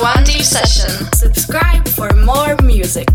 [0.00, 1.12] One Deep Session.
[1.12, 3.06] Subscribe for more music.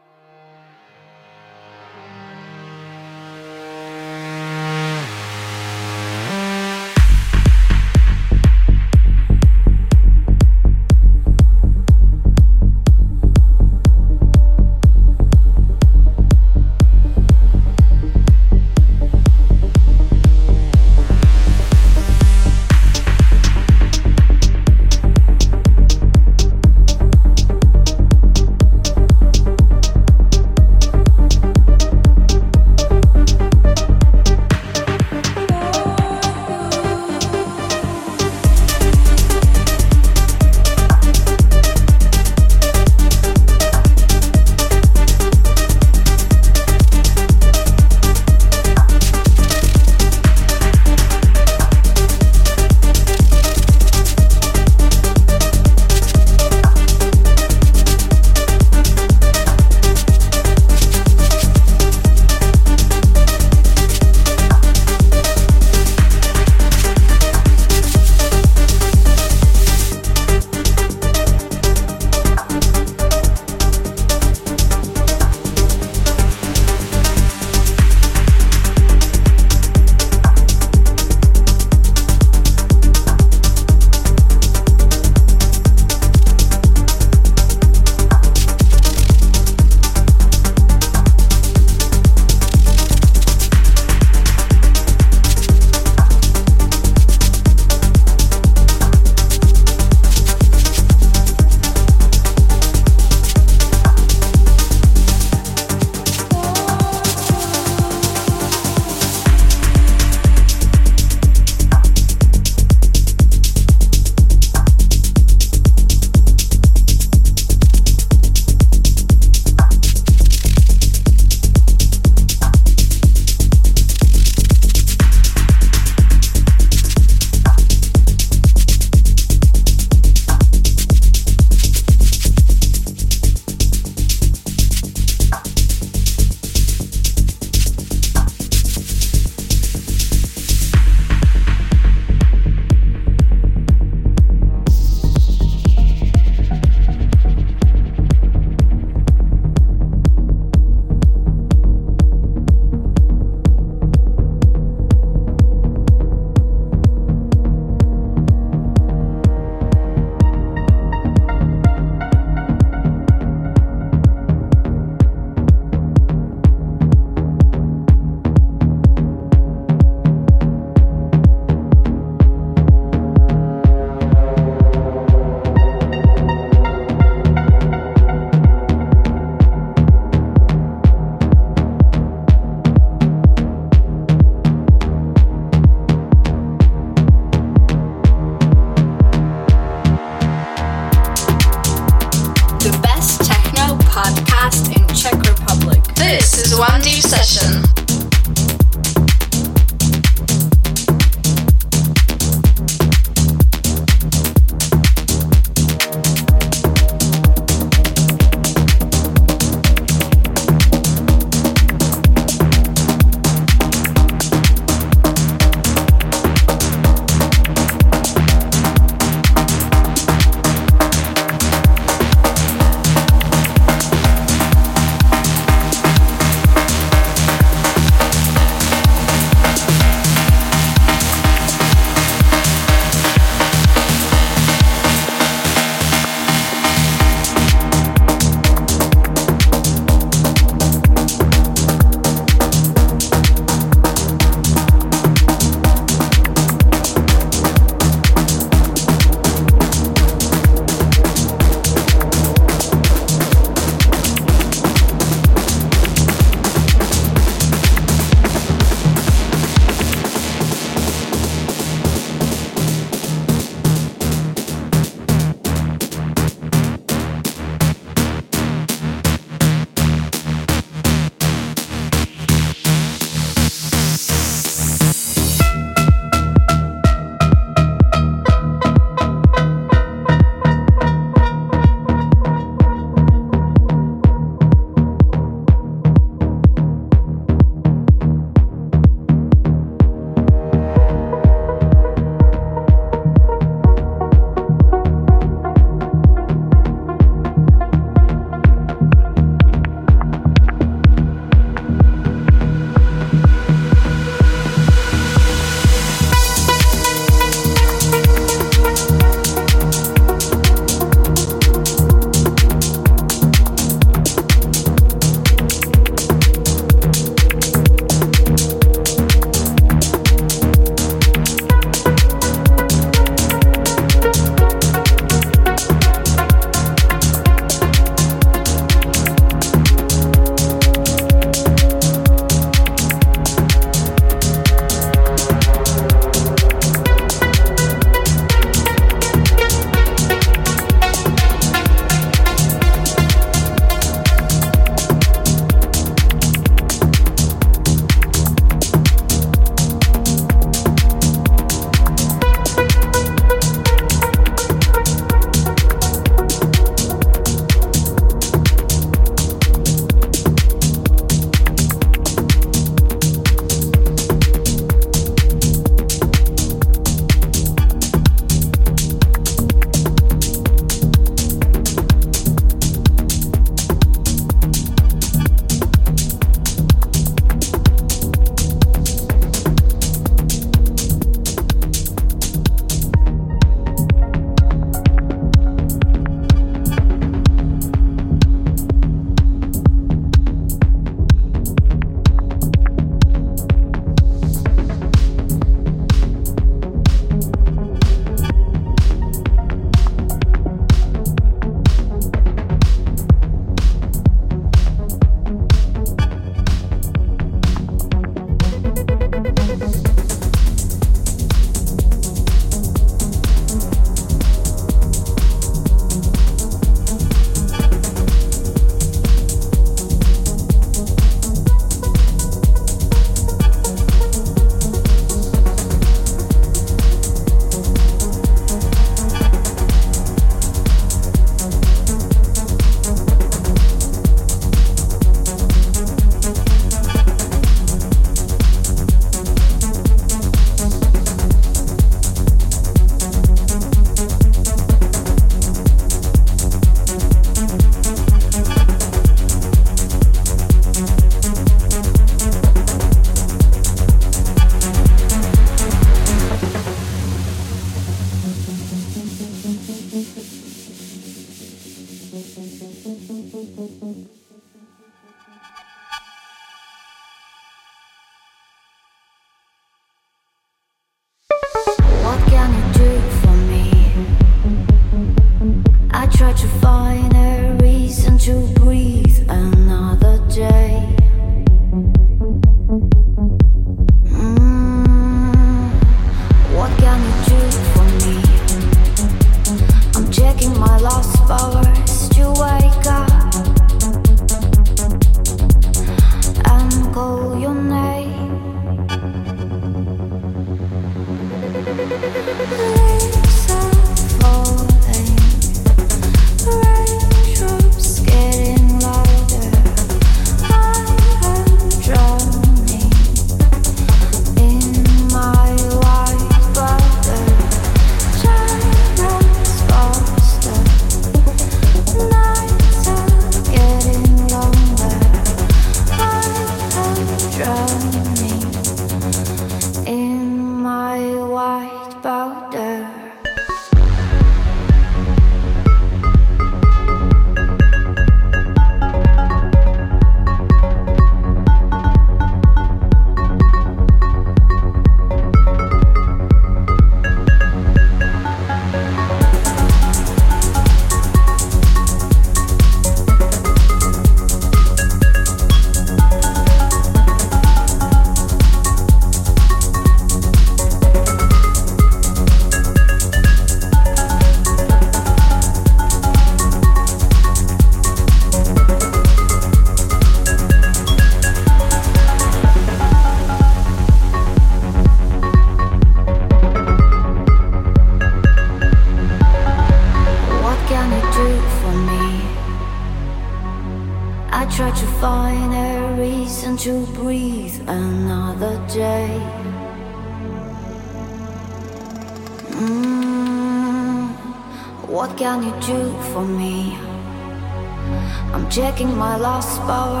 [598.81, 600.00] I'm my last powers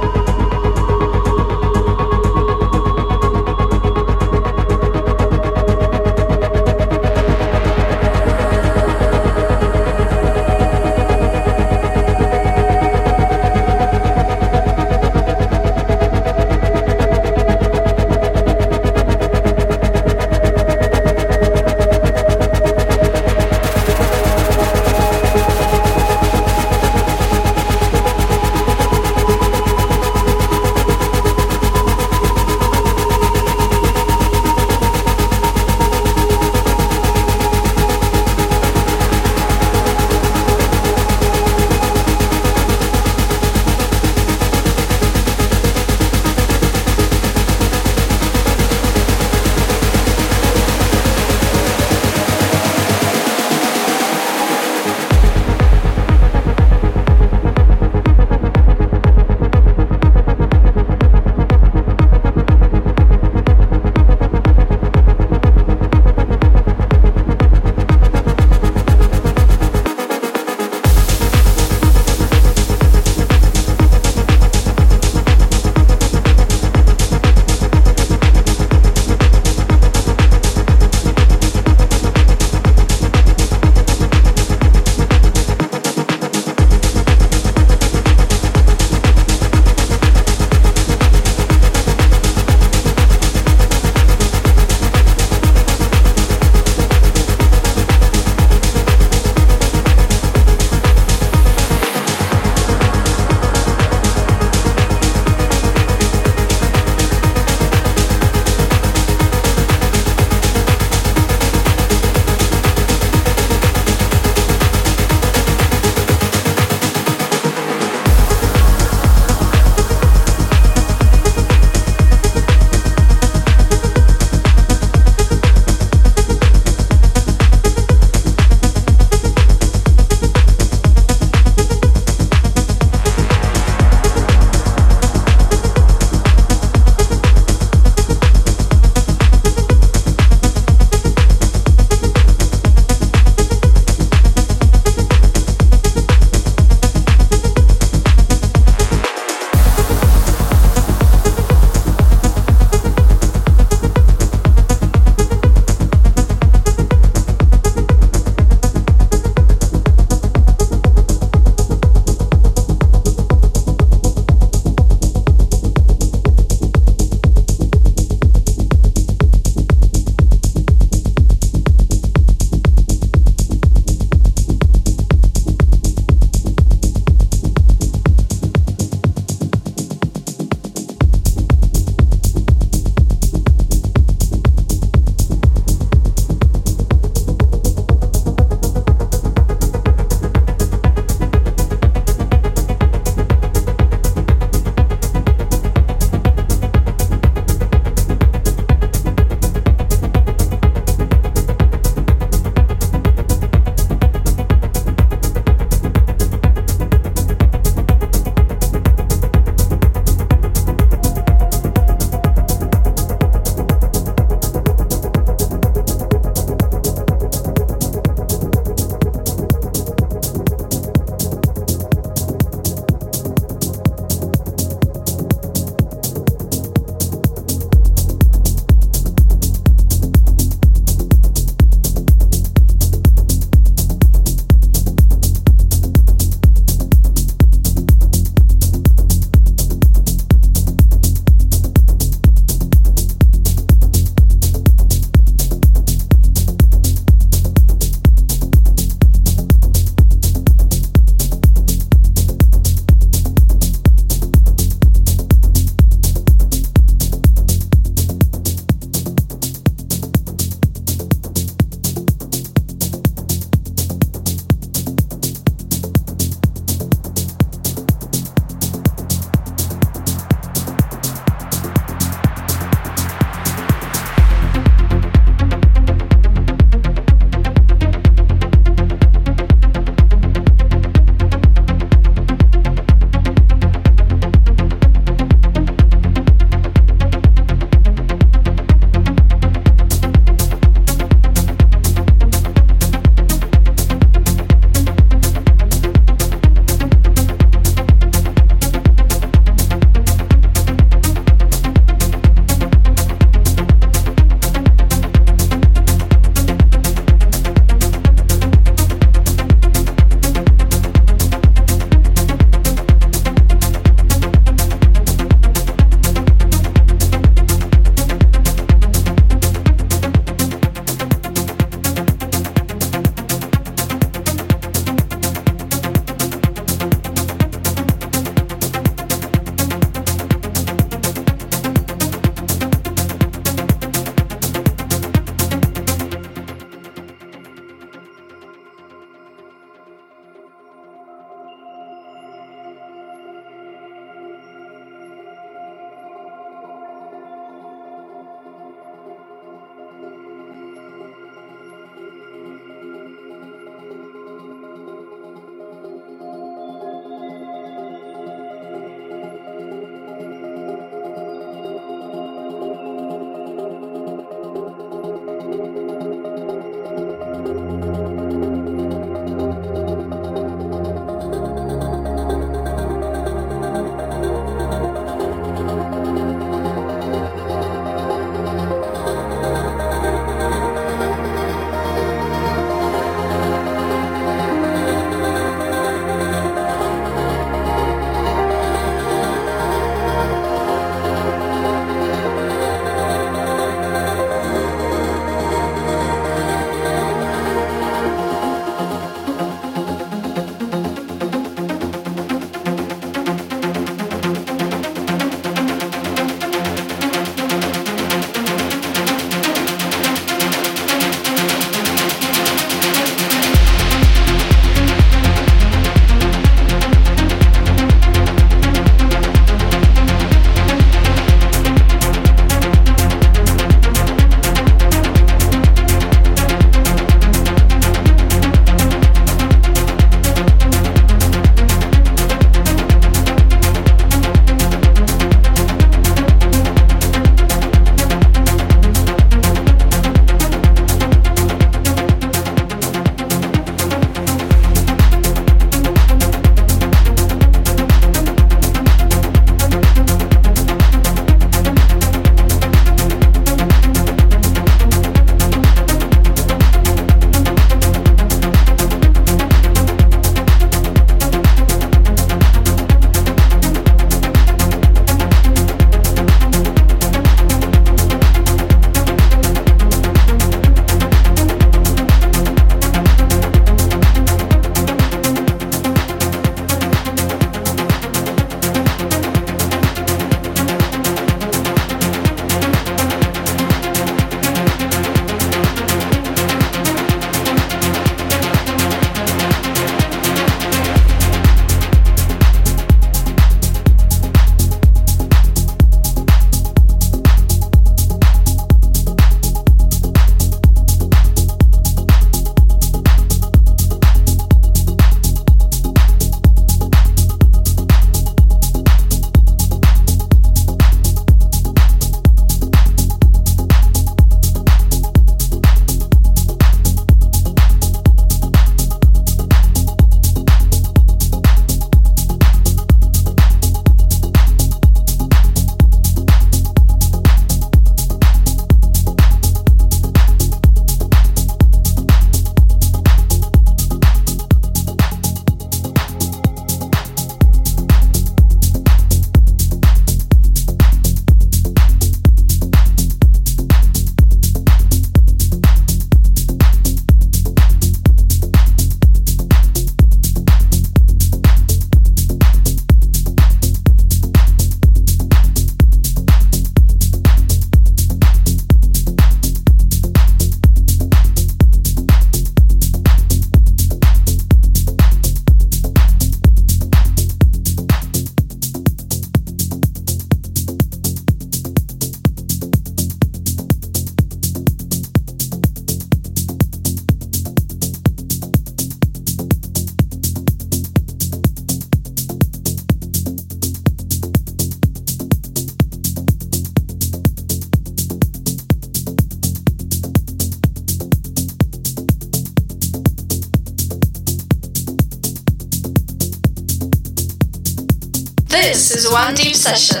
[599.61, 600.00] Session.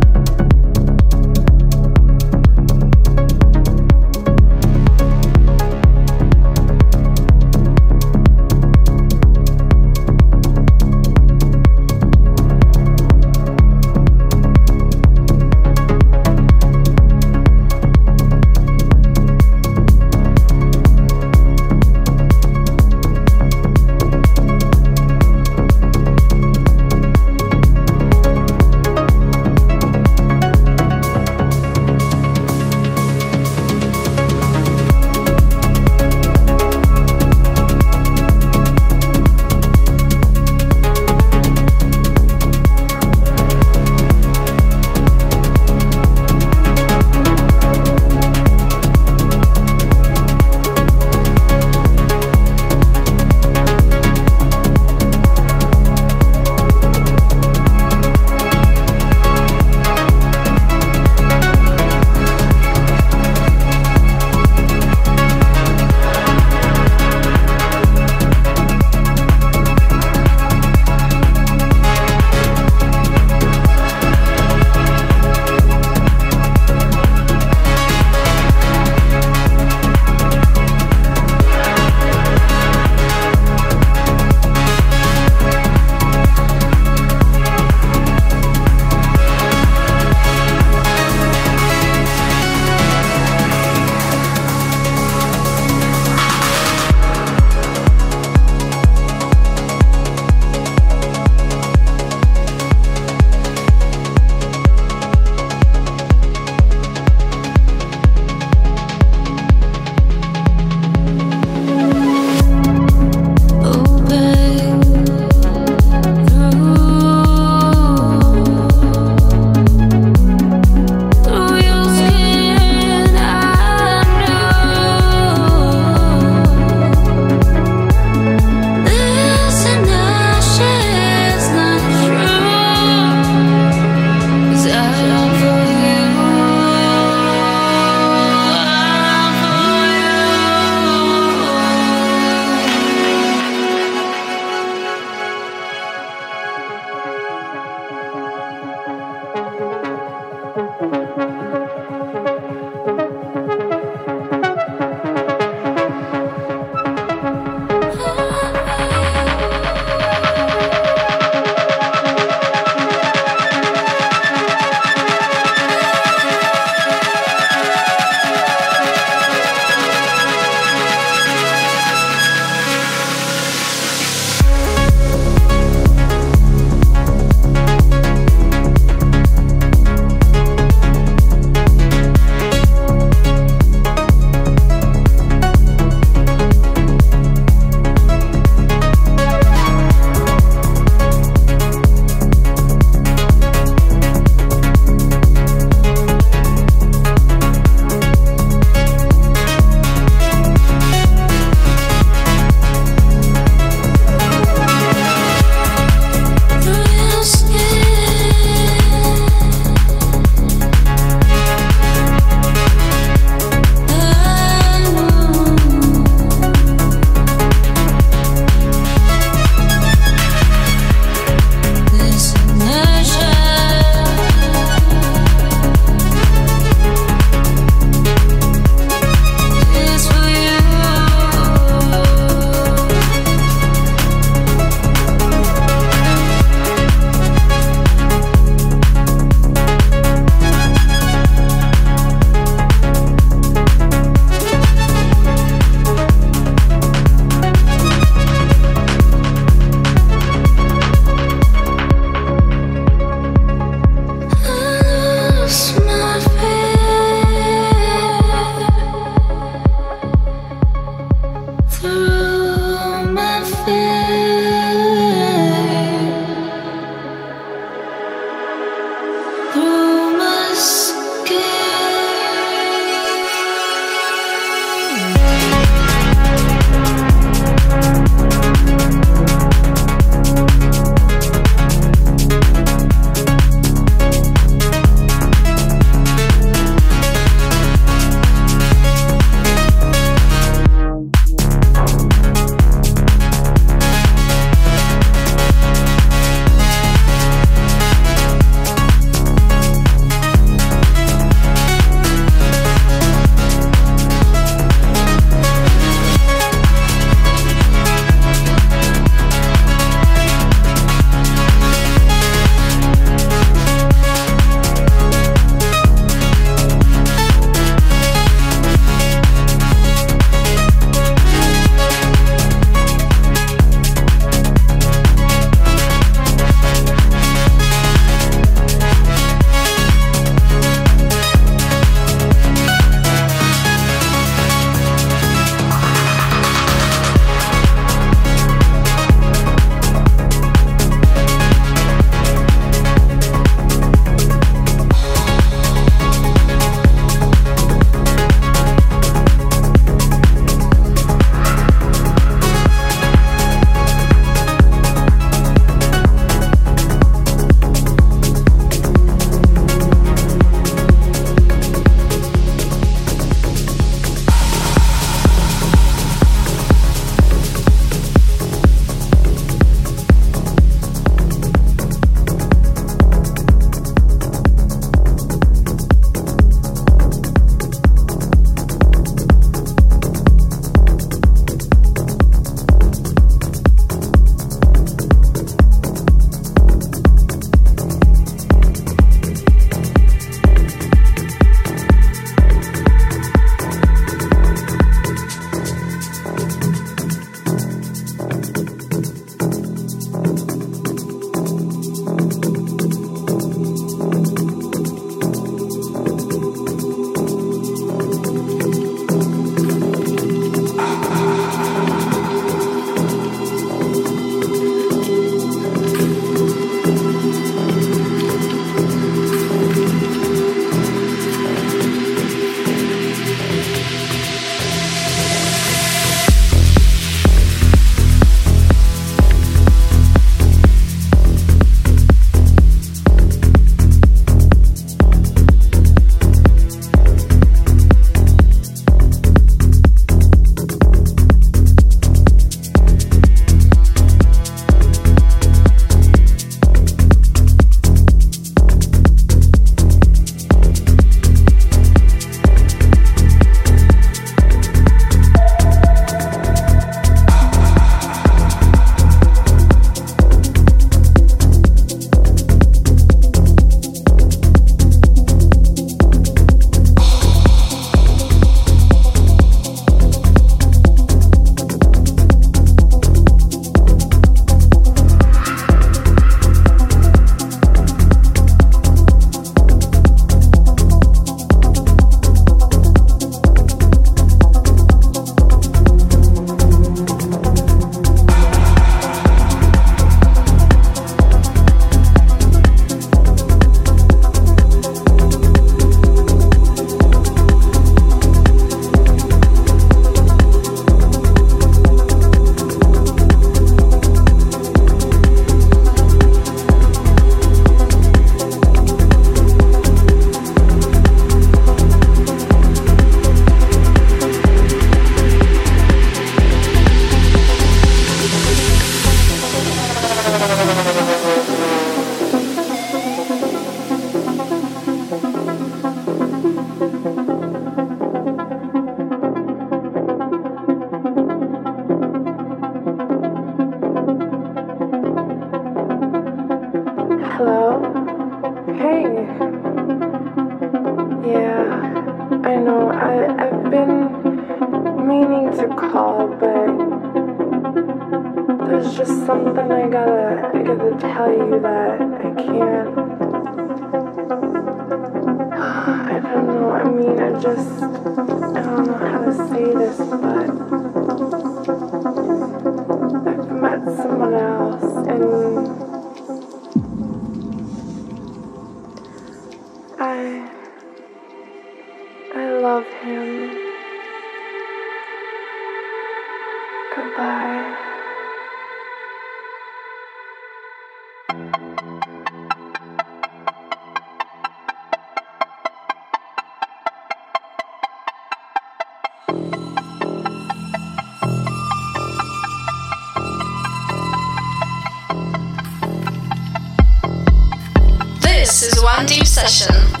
[598.97, 600.00] One Deep Session.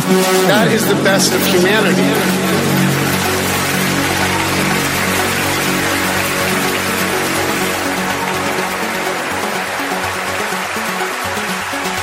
[0.00, 2.02] That is the best of humanity.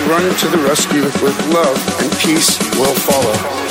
[0.10, 3.65] Run to the rescue with love and peace will follow.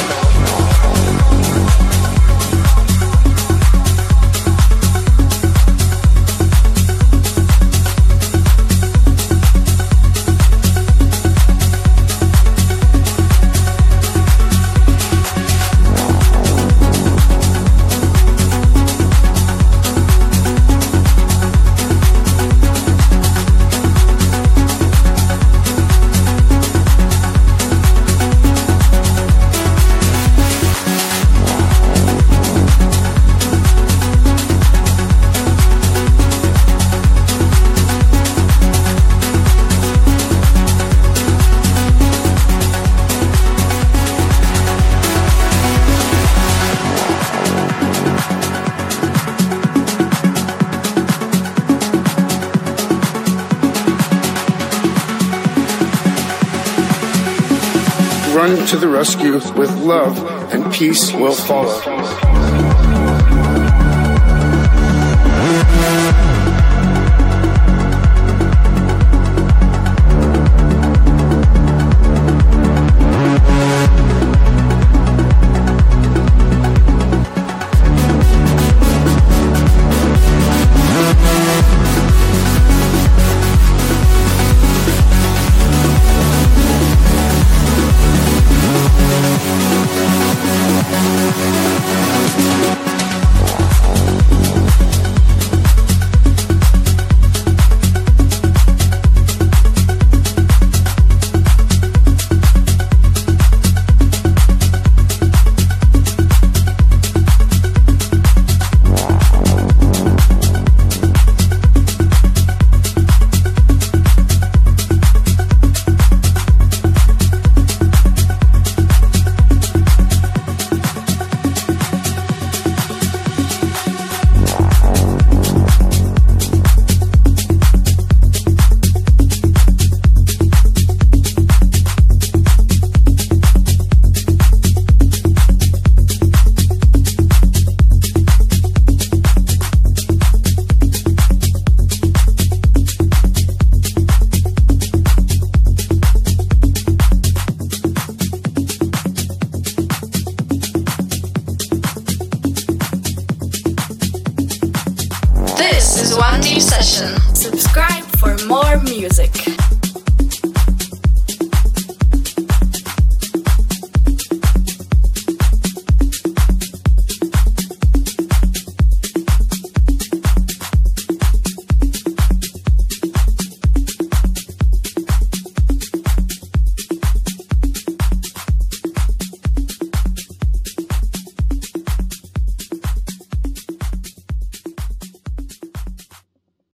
[58.56, 60.16] To the rescue with love,
[60.52, 61.93] and peace will follow.